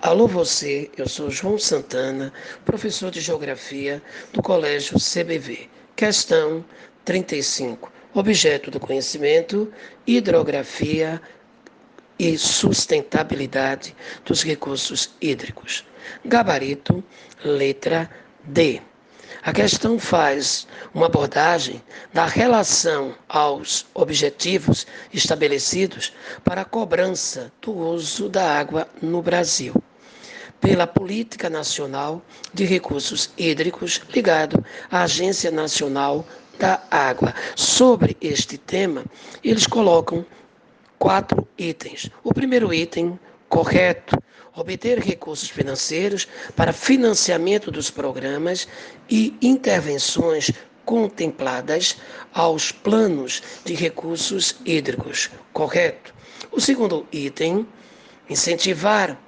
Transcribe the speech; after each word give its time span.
Alô 0.00 0.28
você, 0.28 0.88
eu 0.96 1.08
sou 1.08 1.28
João 1.28 1.58
Santana, 1.58 2.32
professor 2.64 3.10
de 3.10 3.20
Geografia 3.20 4.00
do 4.32 4.40
Colégio 4.40 4.96
CBV. 4.96 5.68
Questão 5.96 6.64
35. 7.04 7.90
Objeto 8.14 8.70
do 8.70 8.78
conhecimento, 8.78 9.72
hidrografia 10.06 11.20
e 12.16 12.38
sustentabilidade 12.38 13.92
dos 14.24 14.44
recursos 14.44 15.10
hídricos. 15.20 15.84
Gabarito, 16.24 17.02
letra 17.44 18.08
D. 18.44 18.80
A 19.42 19.52
questão 19.52 19.98
faz 19.98 20.66
uma 20.94 21.06
abordagem 21.06 21.82
da 22.12 22.24
relação 22.24 23.16
aos 23.28 23.86
objetivos 23.94 24.86
estabelecidos 25.12 26.12
para 26.44 26.62
a 26.62 26.64
cobrança 26.64 27.52
do 27.60 27.72
uso 27.72 28.28
da 28.28 28.58
água 28.58 28.88
no 29.00 29.22
Brasil, 29.22 29.74
pela 30.60 30.86
Política 30.86 31.48
Nacional 31.48 32.22
de 32.52 32.64
Recursos 32.64 33.30
Hídricos 33.36 34.02
ligado 34.14 34.64
à 34.90 35.02
Agência 35.02 35.50
Nacional 35.50 36.26
da 36.58 36.82
Água. 36.90 37.34
Sobre 37.54 38.16
este 38.20 38.58
tema, 38.58 39.04
eles 39.42 39.66
colocam 39.66 40.26
quatro 40.98 41.46
itens. 41.56 42.10
O 42.24 42.34
primeiro 42.34 42.74
item, 42.74 43.18
correto, 43.48 44.20
obter 44.54 44.98
recursos 44.98 45.48
financeiros 45.48 46.26
para 46.56 46.72
financiamento 46.72 47.70
dos 47.70 47.90
programas 47.90 48.66
e 49.08 49.36
intervenções 49.40 50.50
contempladas 50.84 51.98
aos 52.32 52.72
planos 52.72 53.42
de 53.64 53.74
recursos 53.74 54.56
hídricos, 54.64 55.30
correto? 55.52 56.14
O 56.50 56.60
segundo 56.60 57.06
item, 57.12 57.66
incentivar 58.28 59.18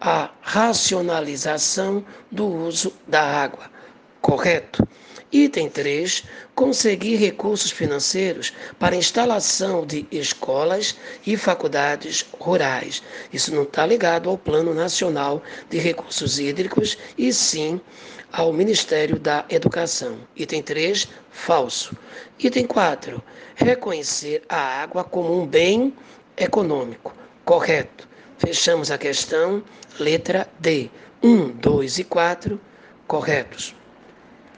a 0.00 0.30
racionalização 0.40 2.04
do 2.30 2.46
uso 2.46 2.92
da 3.06 3.22
água, 3.22 3.70
correto? 4.20 4.86
Item 5.32 5.68
3. 5.68 6.24
Conseguir 6.54 7.16
recursos 7.16 7.70
financeiros 7.70 8.52
para 8.78 8.96
instalação 8.96 9.84
de 9.84 10.06
escolas 10.10 10.96
e 11.26 11.36
faculdades 11.36 12.24
rurais. 12.38 13.02
Isso 13.32 13.54
não 13.54 13.64
está 13.64 13.84
ligado 13.84 14.30
ao 14.30 14.38
Plano 14.38 14.72
Nacional 14.72 15.42
de 15.68 15.78
Recursos 15.78 16.38
Hídricos 16.38 16.96
e 17.18 17.32
sim 17.32 17.80
ao 18.32 18.52
Ministério 18.52 19.18
da 19.18 19.44
Educação. 19.48 20.18
Item 20.36 20.62
3. 20.62 21.08
Falso. 21.30 21.96
Item 22.38 22.66
4. 22.66 23.22
Reconhecer 23.56 24.42
a 24.48 24.56
água 24.82 25.02
como 25.02 25.38
um 25.40 25.46
bem 25.46 25.92
econômico. 26.36 27.14
Correto. 27.44 28.08
Fechamos 28.38 28.90
a 28.90 28.98
questão. 28.98 29.62
Letra 29.98 30.48
D. 30.58 30.90
1, 31.22 31.48
2 31.52 31.98
e 31.98 32.04
4 32.04 32.60
corretos. 33.06 33.74